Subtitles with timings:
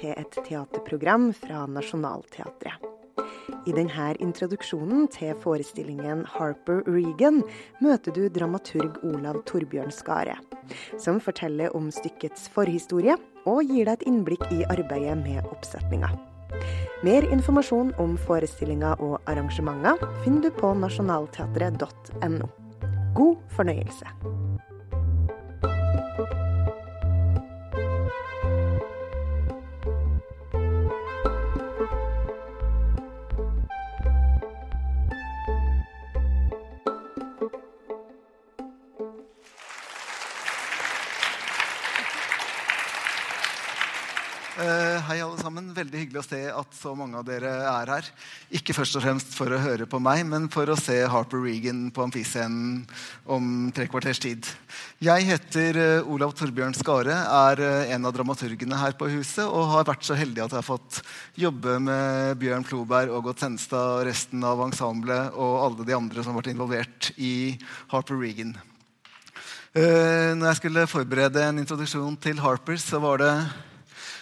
[0.00, 2.90] til et teaterprogram fra Nationaltheatret.
[3.68, 7.42] I denne introduksjonen til forestillingen Harper Regan
[7.84, 10.38] møter du dramaturg Olav Torbjørn Skare,
[10.98, 16.12] som forteller om stykkets forhistorie og gir deg et innblikk i arbeidet med oppsetninga.
[17.04, 22.50] Mer informasjon om forestillinga og arrangementer finner du på nasjonalteatret.no.
[23.16, 24.39] God fornøyelse.
[44.60, 45.70] Hei, alle sammen.
[45.72, 48.08] Veldig hyggelig å se at så mange av dere er her.
[48.58, 51.86] Ikke først og fremst for å høre på meg, men for å se Harper Regan
[51.94, 52.82] på Amfiscenen
[53.24, 54.48] om tre kvarters tid.
[55.00, 59.70] Jeg heter eh, Olav Torbjørn Skare, er eh, en av dramaturgene her på huset og
[59.72, 61.00] har vært så heldig at jeg har fått
[61.40, 66.42] jobbe med Bjørn Floberg, Ågot Senstad, resten av ensemblet og alle de andre som har
[66.42, 67.32] vært involvert i
[67.94, 68.52] Harper Regan.
[69.70, 73.34] Når jeg skulle forberede en introduksjon til Harper, så var det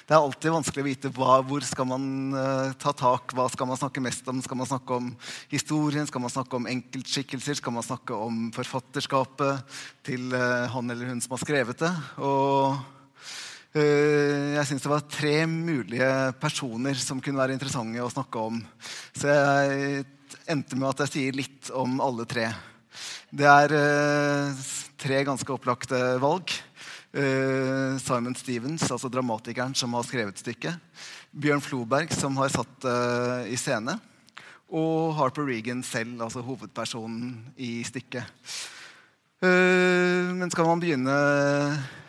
[0.09, 3.34] det er alltid vanskelig å vite hva, hvor skal man uh, ta tak.
[3.37, 4.39] Hva skal man snakke mest om?
[4.41, 5.11] Skal man snakke om
[5.50, 6.06] historien?
[6.09, 7.59] Skal man snakke om enkeltskikkelser?
[7.59, 9.77] Skal man snakke om forfatterskapet
[10.09, 11.91] til uh, han eller hun som har skrevet det?
[12.25, 12.78] Og
[13.77, 16.09] uh, jeg syns det var tre mulige
[16.41, 18.62] personer som kunne være interessante å snakke om.
[19.12, 20.06] Så jeg
[20.48, 22.48] endte med at jeg sier litt om alle tre.
[23.28, 23.77] Det er
[24.98, 26.56] tre ganske opplagte valg.
[27.09, 30.77] Uh, Simon Stevens, altså dramatikeren som har skrevet stykket.
[31.33, 33.95] Bjørn Floberg, som har satt det uh, i scene.
[34.69, 38.28] Og Harper Regan selv, altså hovedpersonen i stykket.
[39.41, 41.17] Uh, men skal man begynne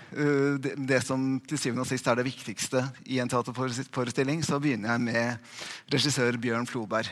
[0.10, 4.96] det, det, som til syvende og sist er det viktigste i en teaterforestilling, så begynner
[4.96, 7.08] jeg med regissør Bjørn Floberg.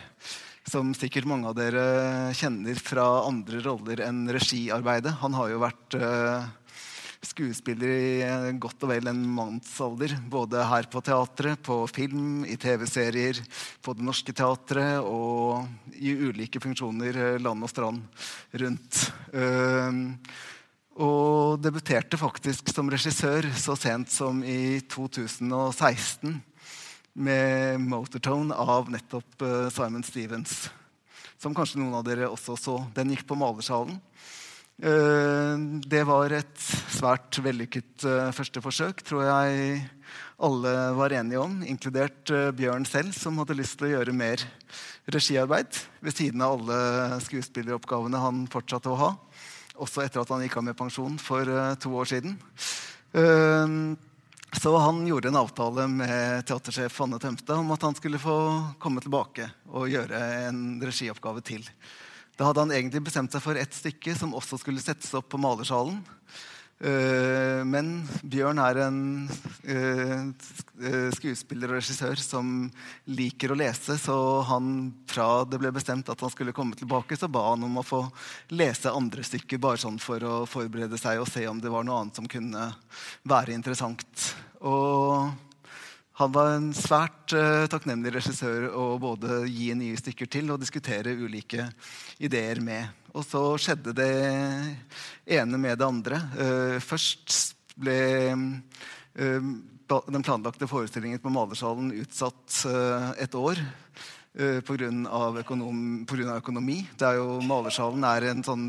[0.67, 5.13] Som sikkert mange av dere kjenner fra andre roller enn regiarbeidet.
[5.21, 5.99] Han har jo vært
[7.25, 10.15] skuespiller i godt og vel en mannsalder.
[10.29, 13.39] Både her på teatret, på film, i TV-serier,
[13.81, 15.67] på Det Norske Teatret og
[15.97, 18.03] i ulike funksjoner eh, land og strand
[18.61, 19.01] rundt.
[19.33, 20.03] Ehm,
[20.97, 26.39] og debuterte faktisk som regissør så sent som i 2016
[27.17, 30.69] med 'Motortone' av nettopp eh, Simon Stevens.
[31.37, 32.77] Som kanskje noen av dere også så.
[32.93, 33.99] Den gikk på Malersalen.
[34.77, 35.57] Eh,
[35.89, 36.59] det var et
[36.93, 39.79] svært vellykket eh, første forsøk, tror jeg
[40.37, 44.43] alle var enige om, inkludert eh, Bjørn selv, som hadde lyst til å gjøre mer
[45.09, 49.11] regiarbeid ved siden av alle skuespilleroppgavene han fortsatte å ha.
[49.81, 51.49] Også etter at han gikk av med pensjon for
[51.81, 52.31] to år siden.
[54.57, 58.37] Så han gjorde en avtale med teatersjef Anne Tømstad om at han skulle få
[58.81, 61.69] komme tilbake og gjøre en regioppgave til.
[62.37, 65.41] Da hadde han egentlig bestemt seg for ett stykke som også skulle settes opp på
[65.41, 66.03] malersalen.
[66.77, 68.99] Uh, men Bjørn er en
[69.65, 70.27] uh,
[71.15, 72.67] skuespiller og regissør som
[73.09, 77.31] liker å lese, så han, fra det ble bestemt at han skulle komme tilbake, så
[77.33, 78.03] ba han om å få
[78.53, 82.03] lese andre stykker, bare sånn for å forberede seg og se om det var noe
[82.03, 82.69] annet som kunne
[83.25, 84.29] være interessant.
[84.61, 85.46] Og
[86.17, 91.13] han var en svært uh, takknemlig regissør å både gi nye stykker til og diskutere
[91.13, 91.67] ulike
[92.17, 92.89] ideer med.
[93.13, 94.13] Og så skjedde det
[95.37, 96.21] ene med det andre.
[96.33, 97.99] Uh, først ble
[98.33, 99.51] uh,
[99.87, 102.63] den planlagte forestillingen på Malersalen utsatt
[103.23, 103.61] et år
[104.35, 104.89] pga.
[105.39, 105.77] Økonom,
[106.35, 106.81] økonomi.
[106.99, 108.65] Det er jo, Malersalen er en sånn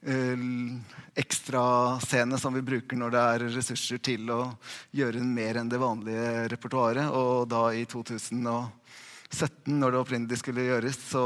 [0.00, 4.56] ekstrascene som vi bruker når det er ressurser til å
[4.96, 7.10] gjøre mer enn det vanlige repertoaret.
[7.12, 11.24] Og da i 2017, når det opprinnelig skulle gjøres, så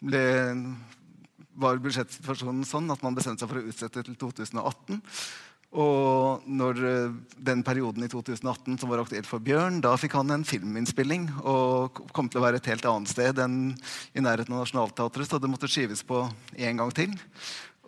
[0.00, 0.24] ble,
[1.60, 5.02] var budsjettsituasjonen sånn at man bestemte seg for å utsette til 2018.
[5.72, 10.34] Og når eh, den perioden i 2018 som var aktuell for Bjørn, da fikk han
[10.34, 13.56] en filminnspilling og kom til å være et helt annet sted enn
[14.12, 17.16] i nærheten av Nationaltheatret, så det måtte skyves på en gang til.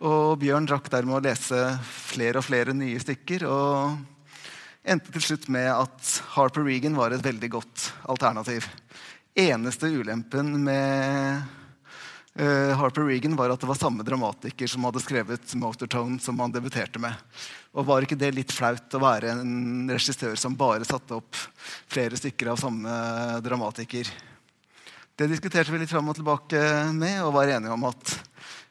[0.01, 3.45] Og Bjørn drakk dermed å lese flere og flere nye stykker.
[3.45, 3.95] og
[4.85, 8.67] endte til slutt med at Harper Regan var et veldig godt alternativ.
[9.35, 11.64] Eneste ulempen med
[12.39, 16.51] uh, Harper Regan var at det var samme dramatiker som hadde skrevet 'Motortone', som han
[16.51, 17.13] debuterte med.
[17.73, 21.35] Og Var ikke det litt flaut å være en regissør som bare satte opp
[21.87, 22.91] flere stykker av samme
[23.43, 24.11] dramatiker?
[25.15, 26.59] Det diskuterte vi litt fram og tilbake
[26.91, 28.15] med, og var enige om at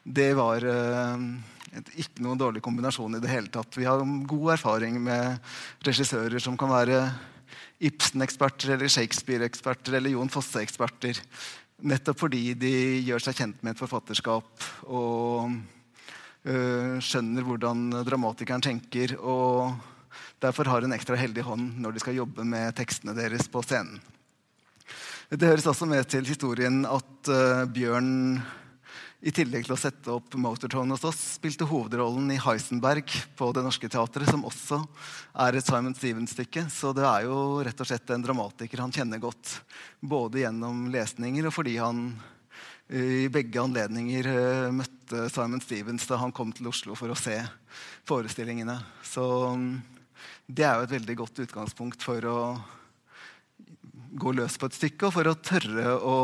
[0.05, 1.17] det var uh,
[1.97, 3.77] ikke noen dårlig kombinasjon i det hele tatt.
[3.77, 5.39] Vi har god erfaring med
[5.85, 7.01] regissører som kan være
[7.83, 11.19] Ibsen-eksperter eller Shakespeare-eksperter eller Jon Fosse-eksperter.
[11.85, 12.73] Nettopp fordi de
[13.05, 15.51] gjør seg kjent med et forfatterskap og
[16.49, 19.13] øh, skjønner hvordan dramatikeren tenker.
[19.19, 19.75] og
[20.41, 24.01] derfor har en ekstra heldig hånd når de skal jobbe med tekstene deres på scenen.
[25.29, 28.41] Det høres også med til historien at uh, Bjørn
[29.25, 33.63] i tillegg til å sette opp Motortone hos oss, spilte hovedrollen i Heisenberg på Det
[33.65, 34.77] Norske Teatret, som også
[35.41, 36.67] er et Simon Stevens-stykke.
[36.69, 39.55] Så det er jo rett og slett en dramatiker han kjenner godt,
[39.97, 42.05] både gjennom lesninger og fordi han
[42.93, 47.39] i begge anledninger uh, møtte Simon Stevens da han kom til Oslo for å se
[48.05, 48.77] forestillingene.
[49.01, 49.25] Så
[49.57, 49.71] um,
[50.45, 52.37] det er jo et veldig godt utgangspunkt for å
[54.15, 56.17] gå løs på et stykke, og for å tørre å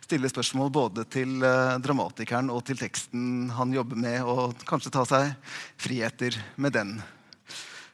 [0.00, 5.04] stille spørsmål både til eh, dramatikeren og til teksten han jobber med, og kanskje ta
[5.08, 5.32] seg
[5.80, 6.94] friheter med den.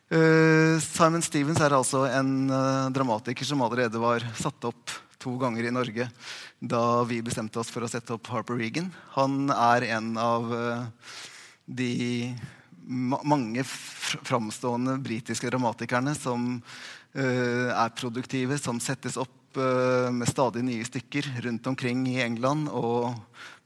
[0.07, 5.67] Uh, Simon Stevens er altså en uh, dramatiker som allerede var satt opp to ganger
[5.67, 6.07] i Norge
[6.63, 8.93] da vi bestemte oss for å sette opp Harper Regan.
[9.17, 10.53] Han er en av
[11.67, 11.91] de
[12.87, 16.61] mange framstående britiske dramatikerne som
[17.06, 22.69] Eh, er produktive, som settes opp eh, med stadig nye stykker rundt omkring i England
[22.69, 23.15] og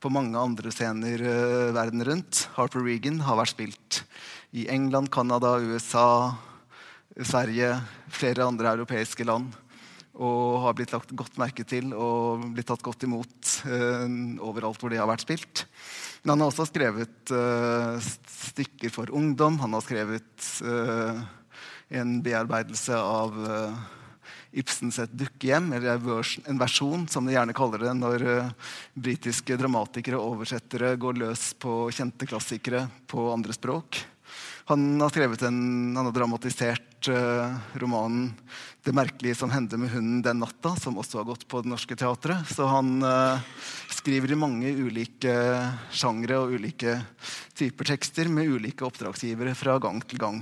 [0.00, 2.46] på mange andre scener eh, verden rundt.
[2.56, 4.02] Harper Regan har vært spilt
[4.56, 6.36] i England, Canada, USA,
[7.20, 7.74] Sverige,
[8.10, 9.52] flere andre europeiske land.
[10.20, 14.04] Og har blitt lagt godt merke til og blitt tatt godt imot uh,
[14.44, 15.62] overalt hvor de har vært spilt.
[16.20, 17.96] Men han har også skrevet uh,
[18.50, 19.56] stykker for ungdom.
[19.62, 21.22] Han har skrevet uh,
[21.90, 23.74] en bearbeidelse av uh,
[24.52, 25.98] Ibsens 'Et dukkehjem', eller
[26.46, 28.52] en versjon, som de gjerne kaller det når uh,
[28.94, 34.04] britiske dramatikere og oversettere går løs på kjente klassikere på andre språk.
[34.70, 38.30] Han har en, han har dramatisert uh, romanen
[38.82, 41.96] 'Det merkelige som hendte med hunden den natta', som også har gått på Det Norske
[41.96, 42.46] Teatret.
[42.48, 43.02] Så han
[43.90, 45.34] skriver i mange ulike
[45.92, 47.02] sjangre og ulike
[47.52, 50.40] typer tekster med ulike oppdragsgivere fra gang til gang.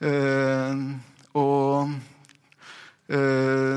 [0.00, 0.96] Uh,
[1.36, 1.90] og
[3.12, 3.76] uh,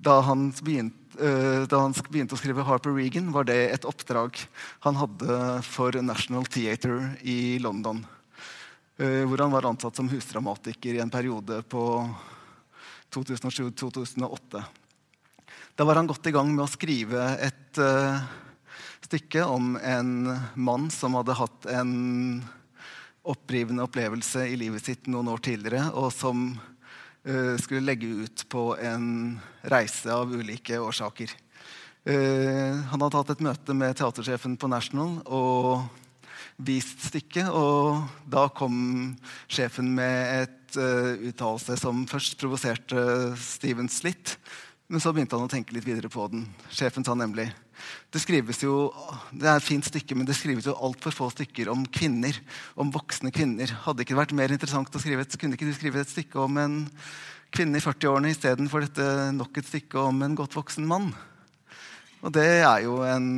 [0.00, 4.40] da, han begynte, uh, da han begynte å skrive Harper Regan, var det et oppdrag
[4.86, 5.36] han hadde
[5.68, 8.04] for National Theatre i London.
[8.98, 11.82] hvor han var ansatt som husdramatiker i en periode på
[13.14, 14.62] 2007-2008.
[15.78, 17.78] Da var han godt i gang med å skrive et
[19.06, 20.10] stykke om en
[20.58, 21.94] mann som hadde hatt en
[23.28, 28.70] opprivende opplevelse i livet sitt noen år tidligere, og som uh, skulle legge ut på
[28.80, 29.38] en
[29.68, 31.32] reise av ulike årsaker.
[32.08, 35.88] Uh, han hadde hatt et møte med teatersjefen på National og
[36.58, 37.50] vist stykket.
[37.52, 38.78] Og da kom
[39.50, 43.04] sjefen med et uh, uttalelse som først provoserte
[43.40, 44.38] Stevens litt.
[44.88, 46.46] Men så begynte han å tenke litt videre på den.
[46.72, 47.50] Sjefen sa nemlig
[48.10, 48.88] det skrives jo,
[49.30, 52.36] det er et fint stykke, men det skrives jo altfor få stykker om kvinner.
[52.80, 53.70] Om voksne kvinner.
[53.84, 56.56] Hadde ikke vært mer interessant å skrive et, kunne ikke du skrive et stykke om
[56.62, 56.78] en
[57.54, 58.88] kvinne i 40-årene istedenfor
[59.36, 61.12] nok et stykke om en godt voksen mann?
[62.24, 63.28] Og det er jo en,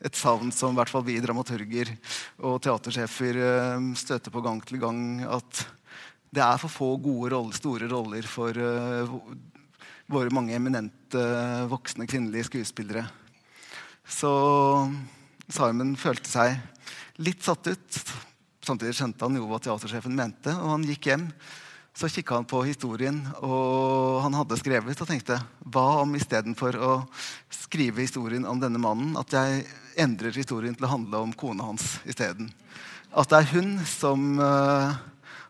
[0.00, 1.92] et savn som i hvert fall vi dramaturger
[2.40, 5.04] og teatersjefer eh, støter på gang til gang.
[5.28, 5.62] At
[6.32, 9.14] det er for få gode roller, store roller for uh,
[10.10, 11.22] våre mange eminente
[11.70, 13.04] voksne kvinnelige skuespillere.
[14.10, 14.30] Så
[15.50, 18.00] Simon følte seg litt satt ut.
[18.64, 21.28] Samtidig skjønte han jo hva teatersjefen mente, og han gikk hjem.
[21.96, 25.40] Så kikka han på historien og han hadde skrevet, og tenkte
[25.74, 26.92] hva om istedenfor å
[27.52, 29.64] skrive historien om denne mannen, at jeg
[30.00, 32.48] endrer historien til å handle om kona hans isteden.
[33.10, 34.94] At det er hun som uh,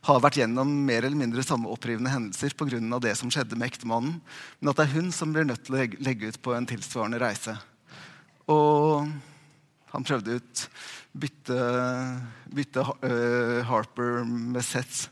[0.06, 2.80] har vært gjennom mer eller mindre samme opprivende hendelser pga.
[3.00, 4.20] det som skjedde med ektemannen,
[4.60, 7.20] men at det er hun som blir nødt til å legge ut på en tilsvarende
[7.20, 7.56] reise.
[8.48, 9.10] Og
[9.90, 10.64] han prøvde ut
[11.12, 11.60] bytte,
[12.54, 15.10] bytte uh, Harper med Seth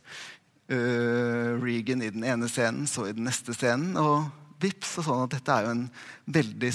[0.73, 3.97] uh, Regan i den ene scenen, så i den neste scenen.
[4.01, 4.29] Og
[4.63, 5.87] vips, og sånn at dette er jo en
[6.39, 6.73] veldig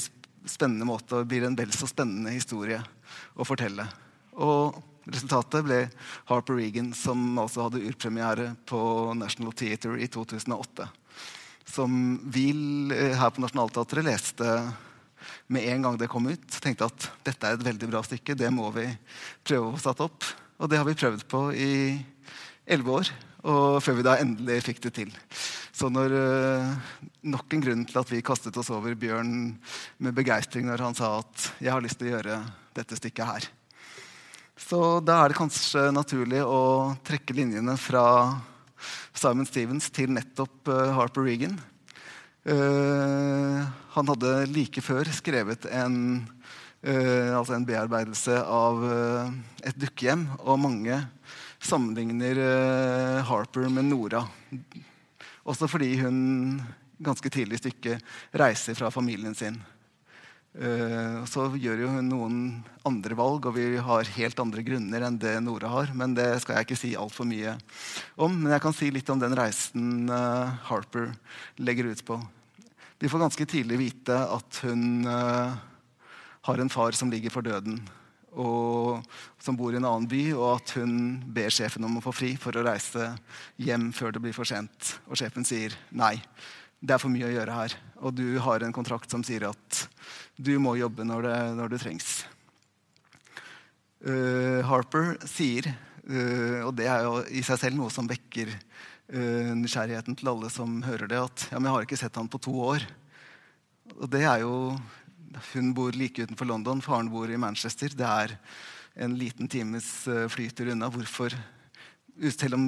[0.50, 2.82] spennende måte og blir en vel så spennende historie
[3.34, 3.88] å fortelle.
[4.36, 4.76] Og
[5.10, 5.80] resultatet ble
[6.30, 8.80] Harper Regan, som altså hadde urpremiere på
[9.18, 10.88] National Theatre i 2008.
[11.74, 12.50] Som vi
[12.94, 14.56] eh, her på Nationaltheatret leste
[15.48, 16.48] med en gang det kom ut.
[16.62, 18.88] Tenkte at dette er et veldig bra stykke, det må vi
[19.46, 20.28] prøve å få satt opp.
[20.60, 21.72] Og det har vi prøvd på i
[22.64, 23.14] elleve år.
[23.44, 25.10] Og før vi da endelig fikk det til.
[25.74, 29.34] Så når uh, Nok en grunn til at vi kastet oss over Bjørn
[30.04, 32.40] med begeistring når han sa at 'jeg har lyst til å gjøre
[32.76, 33.48] dette stykket her'.
[34.60, 38.06] Så da er det kanskje naturlig å trekke linjene fra
[39.16, 41.58] Simon Stevens til nettopp Harper Regan.
[42.44, 45.96] han hadde like før skrevet en,
[46.84, 48.84] altså en bearbeidelse av
[49.64, 51.00] et dukkehjem, og mange
[51.64, 52.42] sammenligner
[53.30, 54.26] Harper med Nora.
[55.48, 56.60] Også fordi hun
[57.04, 58.04] ganske tidlig i stykket
[58.40, 59.58] reiser fra familien sin.
[60.54, 62.36] Uh, så gjør jo hun noen
[62.86, 65.94] andre valg, og vi har helt andre grunner enn det Nora har.
[65.98, 67.56] Men det skal jeg ikke si altfor mye
[68.22, 68.36] om.
[68.44, 71.10] Men jeg kan si litt om den reisen uh, Harper
[71.58, 72.20] legger ut på.
[73.02, 75.58] Vi får ganske tidlig vite at hun uh,
[76.46, 77.82] har en far som ligger for døden.
[78.34, 79.02] Og
[79.42, 80.94] som bor i en annen by, og at hun
[81.34, 83.12] ber sjefen om å få fri for å reise
[83.62, 84.96] hjem før det blir for sent.
[85.10, 86.16] Og sjefen sier nei
[86.84, 87.76] det er for mye å gjøre her.
[88.04, 89.84] Og du har en kontrakt som sier at
[90.36, 92.10] du må jobbe når det, når det trengs.
[94.04, 95.70] Uh, Harper sier,
[96.10, 100.52] uh, og det er jo i seg selv noe som vekker uh, nysgjerrigheten til alle
[100.52, 102.84] som hører det, at ja, men jeg har ikke sett han på to år.
[104.02, 104.76] Og det er jo
[105.54, 107.90] Hun bor like utenfor London, faren bor i Manchester.
[107.90, 108.36] Det er
[109.02, 110.92] en liten times flytur unna.
[110.94, 111.34] Hvorfor
[112.34, 112.64] selv om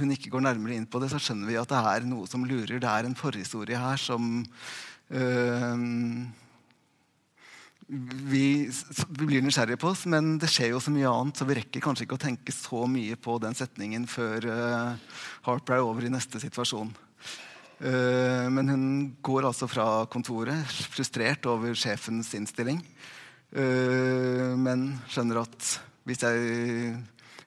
[0.00, 2.46] hun ikke går nærmere inn på det, så skjønner vi at det er noe som
[2.46, 2.80] lurer.
[2.82, 4.40] Det er en forhistorie her som
[5.14, 5.84] øh,
[7.90, 11.56] vi, vi, blir nysgjerrige på oss, men det skjer jo så mye annet, så vi
[11.58, 15.16] rekker kanskje ikke å tenke så mye på den setningen før uh,
[15.48, 16.92] Harper er over i neste situasjon.
[17.80, 18.84] Uh, men hun
[19.26, 22.78] går altså fra kontoret frustrert over sjefens innstilling,
[23.58, 25.72] uh, men skjønner at
[26.06, 26.94] hvis jeg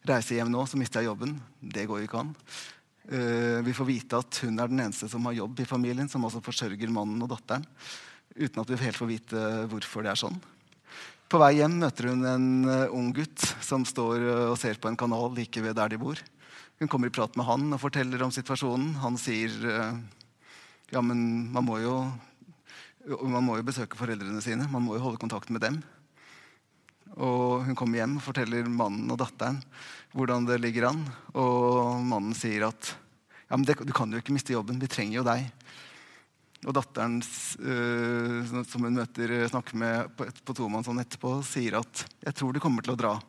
[0.07, 1.35] reiser hjem nå, så mister jeg jobben.
[1.59, 2.33] Det går jo ikke an.
[3.03, 6.23] Uh, vi får vite at hun er den eneste som har jobb i familien, som
[6.23, 7.65] også forsørger mannen og datteren.
[8.33, 10.39] Uten at vi helt får vite hvorfor det er sånn.
[11.29, 14.91] På vei hjem møter hun en uh, ung gutt som står uh, og ser på
[14.91, 16.19] en kanal like ved der de bor.
[16.81, 18.95] Hun kommer i prat med han og forteller om situasjonen.
[19.03, 19.53] Han sier
[20.91, 21.95] ja, men man må jo
[23.05, 24.67] man må jo besøke foreldrene sine.
[24.71, 25.81] Man må jo holde kontakt med dem.
[27.21, 29.59] Og hun kommer hjem og forteller mannen og datteren
[30.13, 31.01] hvordan det ligger an.
[31.37, 32.93] Og mannen sier at
[33.49, 35.45] ja, men det, du kan jo ikke miste jobben, vi trenger jo deg.
[36.63, 42.35] Og datteren, øh, som hun møter, snakker med på, på tomannshånd etterpå, sier at 'jeg
[42.39, 43.21] tror du kommer til å dra'.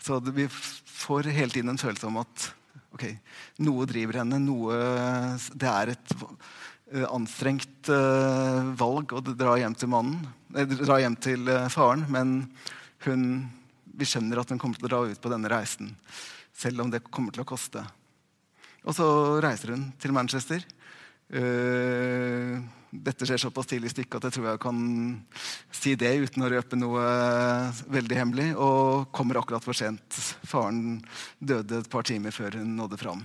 [0.00, 2.52] Så vi får hele tiden en følelse om at
[2.94, 3.04] ok,
[3.58, 4.38] noe driver henne.
[4.40, 4.72] Noe,
[5.52, 6.14] det er et
[6.90, 10.24] anstrengt uh, valg å dra hjem til mannen,
[10.56, 12.06] eh, dra hjem til faren.
[12.10, 12.34] Men
[13.06, 13.22] hun,
[13.84, 15.94] vi skjønner at hun kommer til å dra ut på denne reisen,
[16.56, 17.84] selv om det kommer til å koste.
[18.82, 19.06] Og så
[19.44, 20.64] reiser hun til Manchester.
[22.90, 24.78] Dette skjer såpass tidlig i stykket at jeg tror jeg kan
[25.70, 27.02] si det uten å røpe noe
[27.92, 28.48] veldig hemmelig.
[28.56, 30.16] Og kommer akkurat for sent.
[30.48, 30.96] Faren
[31.38, 33.22] døde et par timer før hun nådde fram.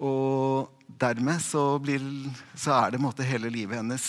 [0.00, 2.02] Og dermed så, blir,
[2.56, 4.06] så er det måte, hele livet hennes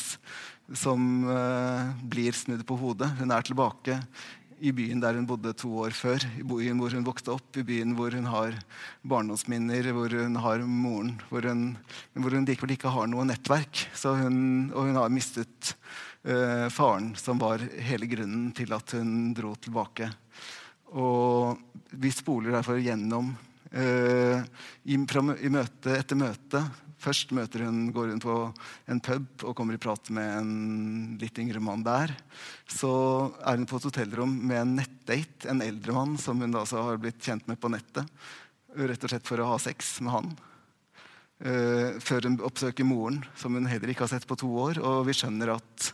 [0.77, 3.09] som uh, blir snudd på hodet.
[3.19, 3.97] Hun er tilbake
[4.61, 7.65] i byen der hun bodde to år før, i byen hvor hun vokste opp, i
[7.65, 8.55] byen hvor hun har
[9.01, 11.63] barndomsminner, hvor hun har moren, hvor hun,
[12.13, 13.87] hvor hun likevel ikke har noe nettverk.
[14.05, 15.73] Hun, og hun har mistet
[16.29, 20.11] uh, faren, som var hele grunnen til at hun dro tilbake.
[20.91, 21.57] Og
[21.97, 23.33] vi spoler derfor gjennom
[23.71, 26.59] i, i, møte etter møte
[27.01, 28.33] Først møter hun, går hun på
[28.91, 30.51] en pub og kommer i prat med en
[31.21, 32.13] litt yngre mann der.
[32.69, 32.91] Så
[33.41, 37.01] er hun på et hotellrom med en nettdate, en eldre mann som hun da har
[37.01, 38.05] blitt kjent med på nettet.
[38.77, 40.29] Rett og slett for å ha sex med han.
[41.41, 44.77] Uh, før hun oppsøker moren, som hun heller ikke har sett på to år.
[44.85, 45.89] Og vi skjønner at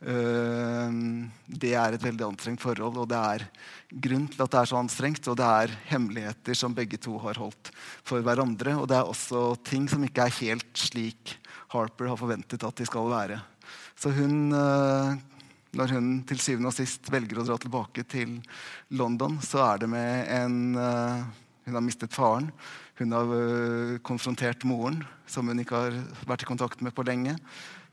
[0.00, 2.96] det er et veldig anstrengt forhold.
[3.02, 3.44] Og det er
[3.92, 7.36] grunn til at det er så anstrengt, og det er hemmeligheter som begge to har
[7.36, 7.68] holdt
[8.06, 8.78] for hverandre.
[8.80, 11.36] Og det er også ting som ikke er helt slik
[11.70, 13.38] Harper har forventet at de skal være.
[14.00, 15.18] Så hun, eh,
[15.76, 18.40] når hun til syvende og sist velger å dra tilbake til
[18.90, 21.22] London, så er det med en eh,
[21.68, 22.48] Hun har mistet faren.
[22.98, 27.36] Hun har eh, konfrontert moren, som hun ikke har vært i kontakt med på lenge.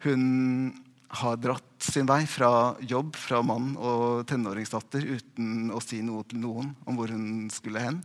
[0.08, 0.72] Hun
[1.08, 6.42] har dratt sin vei fra jobb, fra mann og tenåringsdatter uten å si noe til
[6.44, 8.02] noen om hvor hun skulle hen.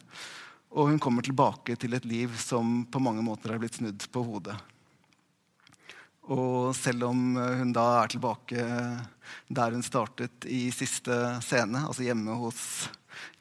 [0.73, 4.23] Og hun kommer tilbake til et liv som på mange måter er blitt snudd på
[4.25, 4.57] hodet.
[6.33, 8.65] Og selv om hun da er tilbake
[9.53, 12.63] der hun startet i siste scene, altså hjemme hos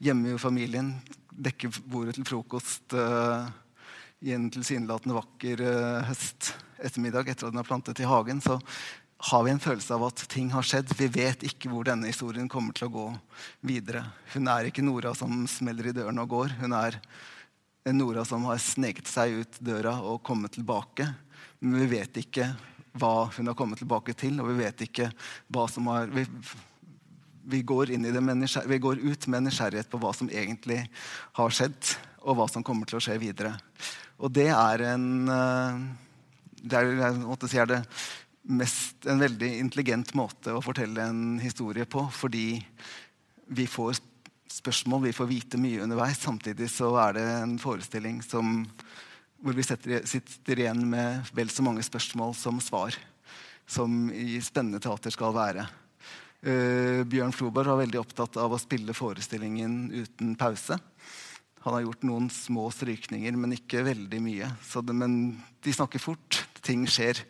[0.02, 0.94] hjemme i familien,
[1.32, 3.46] dekker bordet til frokost uh,
[4.22, 8.58] i en tilsynelatende vakker uh, høstettermiddag etter at hun har plantet i hagen, så
[9.22, 10.90] har vi en følelse av at ting har skjedd.
[10.98, 13.04] Vi vet ikke hvor denne historien kommer til å gå
[13.62, 14.02] videre.
[14.32, 16.56] Hun er ikke Nora som smeller i døren og går.
[16.58, 16.98] Hun er
[17.94, 21.06] Nora som har sneket seg ut døra og kommet tilbake.
[21.62, 22.50] Men vi vet ikke
[22.98, 25.08] hva hun har kommet tilbake til, og vi vet ikke
[25.54, 26.26] hva som har Vi,
[27.44, 30.82] vi, går, vi går, ut med nysgjerrighet på hva som egentlig
[31.38, 31.94] har skjedd,
[32.26, 33.54] og hva som kommer til å skje videre.
[34.18, 35.86] Og det er en eh,
[36.62, 37.80] det er, jeg måtte si er det
[38.42, 42.04] mest en veldig intelligent måte å fortelle en historie på.
[42.14, 42.56] Fordi
[43.52, 44.00] vi får
[44.52, 46.20] spørsmål, vi får vite mye underveis.
[46.22, 48.64] Samtidig så er det en forestilling som,
[49.42, 52.96] hvor vi setter, sitter igjen med vel så mange spørsmål som svar.
[53.68, 55.68] Som i spennende teater skal være.
[56.42, 60.80] Uh, Bjørn Floberg var veldig opptatt av å spille forestillingen uten pause.
[61.62, 64.48] Han har gjort noen små strykninger, men ikke veldig mye.
[64.58, 65.12] Det, men
[65.62, 66.40] de snakker fort.
[66.62, 67.20] Ting skjer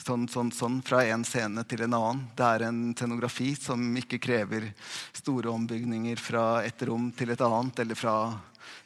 [0.00, 2.24] sånn, sånn, sånn, fra en scene til en annen.
[2.36, 4.70] Det er en scenografi som ikke krever
[5.16, 8.16] store ombygninger fra et rom til et annet, eller fra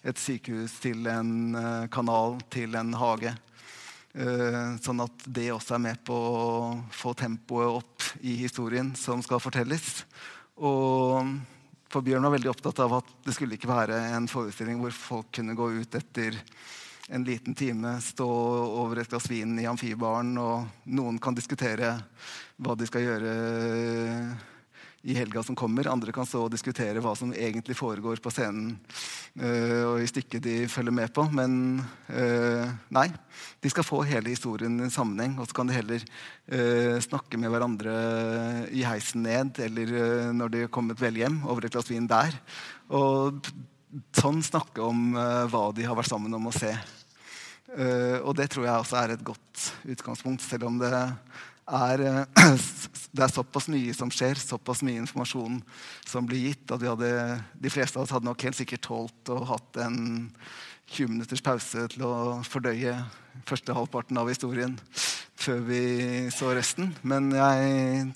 [0.04, 3.34] et sykehus til en uh, kanal til en hage.
[4.14, 6.44] Uh, sånn at det også er med på å
[6.94, 10.04] få tempoet opp i historien som skal fortelles.
[10.62, 11.34] Og
[11.90, 15.30] for Bjørn var veldig opptatt av at det skulle ikke være en forestilling hvor folk
[15.34, 16.38] kunne gå ut etter
[17.08, 18.28] en liten time stå
[18.80, 21.98] over et glass vin i amfibaren, og noen kan diskutere
[22.56, 23.34] hva de skal gjøre
[25.04, 25.88] i helga som kommer.
[25.90, 28.72] Andre kan stå og diskutere hva som egentlig foregår på scenen
[29.36, 31.26] uh, og i stykket de følger med på.
[31.36, 32.64] Men uh,
[32.96, 33.06] nei,
[33.60, 35.36] de skal få hele historien i sammenheng.
[35.36, 37.98] Og så kan de heller uh, snakke med hverandre
[38.72, 42.40] i heisen ned eller når de har kommet vel hjem, over et glass vin der.
[42.88, 43.44] Og
[44.16, 46.72] sånn snakke om uh, hva de har vært sammen om å se.
[47.74, 52.54] Uh, og det tror jeg også er et godt utgangspunkt, selv om det er, uh,
[53.16, 55.60] det er såpass mye som skjer, såpass mye informasjon
[56.06, 57.10] som blir gitt, at hadde,
[57.54, 59.98] de fleste av oss hadde nok helt sikkert tålt å hatt en
[60.92, 62.14] 20 minutters pause til å
[62.46, 62.98] fordøye
[63.48, 64.76] første halvparten av historien
[65.34, 65.82] før vi
[66.32, 66.92] så resten.
[67.02, 68.12] Men jeg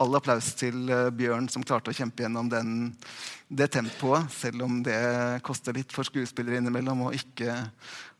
[0.00, 2.70] All applaus til Bjørn som klarte å kjempe gjennom den
[3.50, 5.00] det tempoet, selv om det
[5.44, 7.56] koster litt for skuespillere innimellom å ikke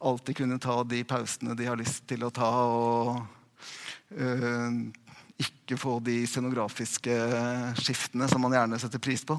[0.04, 3.22] alltid kunne ta de pausene de har lyst til å ta, og
[4.18, 4.80] øh,
[5.40, 7.14] ikke få de scenografiske
[7.80, 9.38] skiftene som man gjerne setter pris på,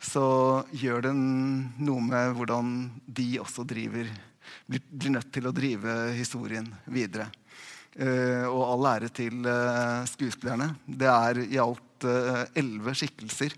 [0.00, 0.24] så
[0.72, 2.72] gjør det noe med hvordan
[3.04, 4.08] de også driver
[4.68, 7.28] blir, nødt til å drive historien videre.
[7.98, 8.47] Og
[8.78, 10.72] all ære til uh, skuespillerne.
[10.86, 12.06] Det er i alt
[12.56, 13.56] elleve uh, skikkelser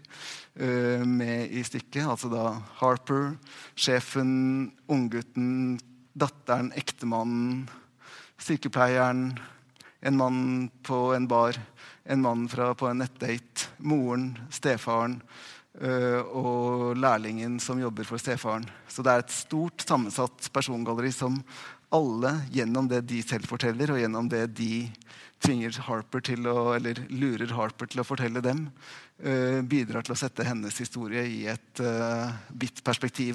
[0.60, 2.06] uh, med i stykket.
[2.06, 3.34] Altså da Harper,
[3.76, 5.78] sjefen, unggutten,
[6.16, 7.68] datteren, ektemannen,
[8.40, 9.34] sykepleieren,
[10.00, 10.42] en mann
[10.86, 11.58] på en bar,
[12.08, 15.20] en mann fra, på en nettdate, moren, stefaren
[15.80, 18.64] og lærlingen som jobber for stefaren.
[18.90, 21.36] Så det er et stort sammensatt persongalleri som
[21.90, 24.90] alle, gjennom det de selv forteller, og gjennom det de
[25.40, 28.70] tvinger Harper til å, eller lurer Harper til å fortelle dem,
[29.24, 33.34] uh, bidrar til å sette hennes historie i et uh, vidt perspektiv.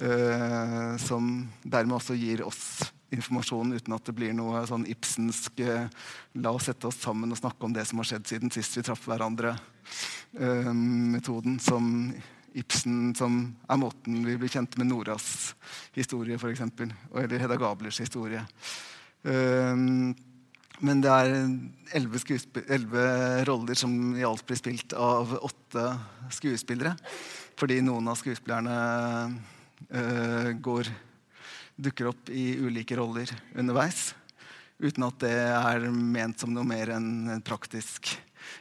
[0.00, 5.60] Uh, som dermed også gir oss informasjon uten at det blir noe sånn ibsensk
[6.40, 8.82] La oss sette oss sammen og snakke om det som har skjedd siden sist vi
[8.86, 11.60] traff hverandre-metoden.
[11.60, 11.84] som
[12.58, 13.38] Ibsen som
[13.70, 15.54] er måten vi blir kjent med Noras
[15.96, 16.60] historie, f.eks.
[16.60, 18.42] Eller Hedda Gablers historie.
[19.22, 20.12] Um,
[20.82, 21.34] men det er
[21.94, 23.04] elleve
[23.46, 25.84] roller som i alt blir spilt av åtte
[26.34, 26.96] skuespillere.
[27.60, 28.76] Fordi noen av skuespillerne
[29.92, 30.90] uh, går,
[31.78, 34.10] dukker opp i ulike roller underveis.
[34.82, 38.10] Uten at det er ment som noe mer enn praktisk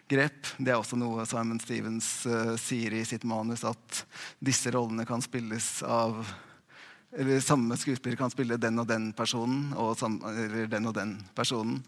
[0.10, 0.54] grep.
[0.58, 4.04] Det er også noe Simon Stevens uh, sier i sitt manus, at
[4.40, 6.24] disse rollene kan spilles av
[7.12, 11.18] eller samme skuespiller kan spille den og den personen og sam, eller den og den
[11.36, 11.82] personen.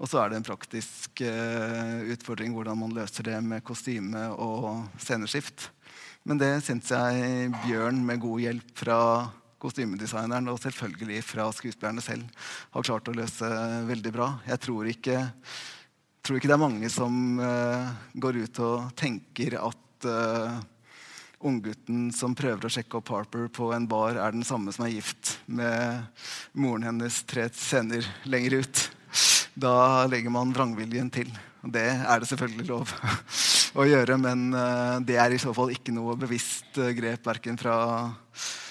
[0.00, 4.86] Og så er det en praktisk uh, utfordring hvordan man løser det med kostyme og
[4.96, 5.68] sceneskift.
[6.24, 9.00] Men det syns jeg Bjørn, med god hjelp fra
[9.60, 12.24] kostymedesigneren og selvfølgelig fra skuespillerne selv,
[12.72, 13.50] har klart å løse
[13.88, 14.30] veldig bra.
[14.48, 15.18] Jeg tror ikke,
[16.22, 20.60] tror ikke det er mange som uh, går ut og tenker at uh,
[21.46, 24.94] unggutten som prøver å sjekke opp Harper på en bar, er den samme som er
[24.94, 26.04] gift med
[26.52, 28.82] moren hennes tre scener lenger ut.
[29.56, 31.30] Da legger man vrangviljen til.
[31.60, 32.92] Det er det selvfølgelig lov
[33.80, 37.76] å gjøre, men uh, det er i så fall ikke noe bevisst grep verken fra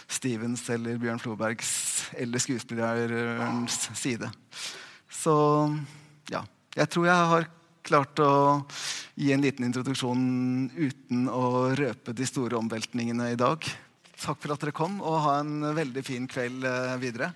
[0.09, 1.73] Stevens eller Bjørn Flobergs
[2.17, 4.29] eller skuespillerens side.
[5.09, 5.35] Så
[6.31, 6.41] ja.
[6.79, 7.47] Jeg tror jeg har
[7.83, 8.31] klart å
[9.19, 10.21] gi en liten introduksjon
[10.77, 13.65] uten å røpe de store omveltningene i dag.
[14.19, 17.31] takk for at dere kom, og ha en veldig fin kveld eh, videre.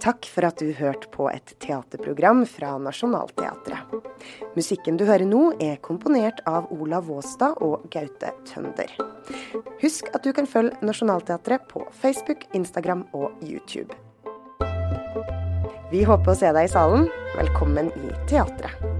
[0.00, 3.87] Takk for at du hørte på et teaterprogram fra Nationaltheatret.
[4.56, 8.92] Musikken du hører nå, er komponert av Olav Våstad og Gaute Tønder.
[9.82, 13.94] Husk at du kan følge Nationaltheatret på Facebook, Instagram og YouTube.
[15.92, 17.08] Vi håper å se deg i salen.
[17.38, 18.97] Velkommen i teatret.